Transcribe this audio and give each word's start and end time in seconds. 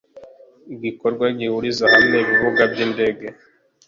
igikorwa 0.75 1.25
gihuriza 1.37 1.85
hamwe 1.93 2.15
ibibuga 2.23 2.61
by’indege 2.71 3.25